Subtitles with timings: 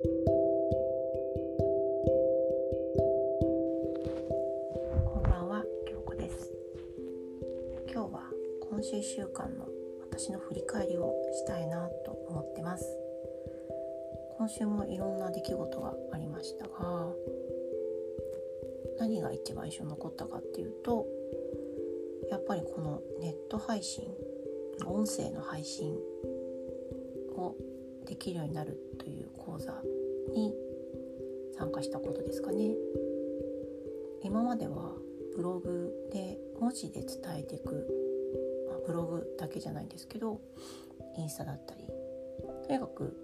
[0.00, 0.06] こ
[5.18, 6.52] んばんは、京子です。
[7.92, 8.30] 今日は
[8.70, 9.66] 今週1週間の
[10.08, 12.86] 私の振り返りをしたいなと思ってます。
[14.38, 17.12] 今週もいろんな出来事がありましたが、
[19.00, 21.08] 何が一番印象に残ったかっていうと、
[22.30, 24.04] やっぱりこのネット配信、
[24.86, 25.98] 音声の配信
[27.34, 27.56] を
[28.08, 29.72] できるようになるという講座
[30.34, 30.54] に
[31.56, 32.74] 参加したことですかね。
[34.22, 34.94] 今までは
[35.36, 37.86] ブログで文字で伝えていく、
[38.68, 40.40] まあ、ブログだけじゃないんですけど
[41.16, 41.84] インスタだったり
[42.66, 43.16] とにかく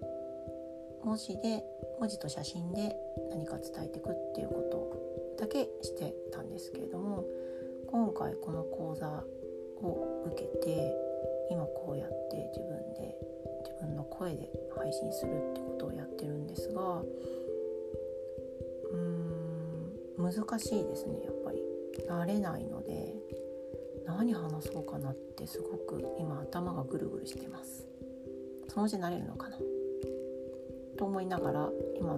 [1.03, 1.63] 文字で
[1.99, 2.95] 文字と写真で
[3.29, 7.25] 何か伝えていくっていうことだけしてたんですけれども
[7.87, 9.23] 今回この講座
[9.81, 11.04] を受けて
[11.49, 13.15] 今こうやって自分で
[13.63, 21.65] 自分の声で配信するってことをやってるんですがうーん難しいですねやっぱり。
[22.07, 23.15] 慣れないので
[24.05, 27.87] 何話そうかなってすごく今頭がぐるぐるしてます。
[28.67, 29.57] そのうち慣れるのかな。
[30.97, 32.17] と思いながら今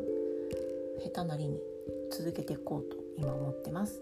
[1.00, 1.60] 下手なりに
[2.12, 4.02] 続けていこうと今思ってます。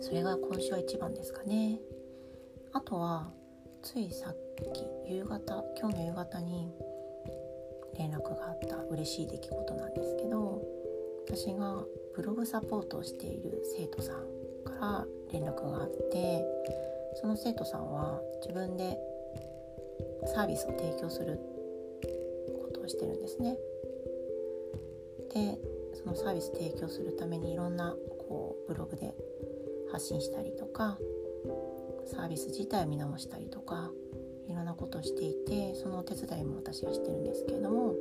[0.00, 1.80] それが今週は一番ですかね。
[2.72, 3.32] あとは
[3.82, 4.36] ついさっ
[4.72, 6.72] き夕方今日の夕方に
[7.98, 10.62] 連絡があった嬉しい出来事なんですけど
[11.26, 11.82] 私が
[12.14, 14.16] ブログサポートをしている生徒さん
[14.64, 16.44] から連絡があって
[17.20, 18.96] その生徒さんは自分で
[20.32, 21.40] サービスを提供する
[22.62, 23.56] ことをしてるんですね。
[25.34, 25.58] で
[25.94, 27.96] そのサービス提供するためにいろんな
[28.28, 29.12] こうブログで
[29.90, 30.98] 発信したりとか
[32.06, 33.90] サービス自体を見直したりとか
[34.48, 37.94] いろんなことをしていてそのお手伝いも私はしてるんですけれども。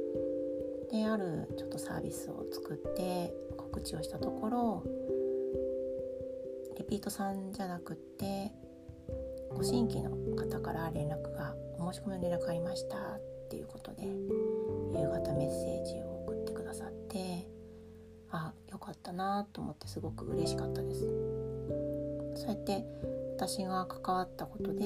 [0.91, 4.83] であるちょっとサービスを作って告知をしたところ
[6.77, 8.51] リピートさんじゃなくって
[9.55, 17.47] ご新規の方から連絡がお申し込みの連絡がありましたっていうことで夕方メッセージを送ってくださって
[18.31, 21.01] あよかったなと思ってすごく嬉しかったです。
[22.35, 22.85] そうやって
[23.41, 24.83] 私が関わったことで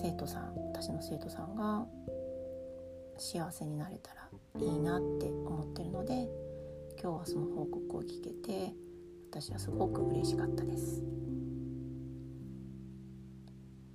[0.00, 1.84] 生徒さん私の生徒さんが
[3.18, 4.28] 幸せになれたら
[4.60, 6.28] いいなって思ってるので
[7.02, 8.72] 今日はその報告を聞けて
[9.28, 11.02] 私はすごく嬉しかったです。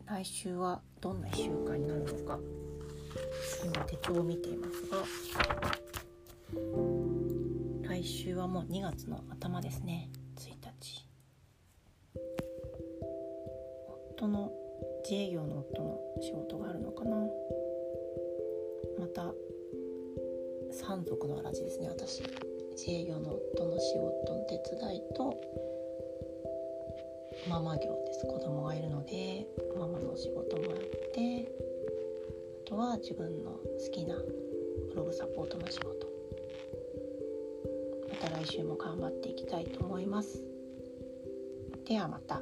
[0.05, 2.37] 来週はどんな1週間になるのか
[3.63, 4.97] 今手帳を見ていますが
[7.87, 10.09] 来週はもう2月の頭ですね。
[10.35, 10.49] 1
[10.81, 11.08] 日。
[14.19, 14.51] 夫の
[15.09, 17.15] 自営業の夫の仕事があるのかな。
[18.99, 19.33] また
[20.73, 21.87] 三足のわらじですね。
[21.87, 22.21] 私
[22.71, 25.39] 自営業の夫の仕事の手伝いと
[27.49, 28.25] ママ業です。
[28.27, 29.47] 子供がいるので
[29.77, 30.79] ママの仕事もあっ
[31.13, 31.49] て
[32.65, 33.59] あとは自分の好
[33.93, 34.15] きな
[34.89, 36.09] ブログサポートの仕事。
[38.09, 40.43] また来週も頑張っていきたいと思います。
[41.87, 42.41] ではまた。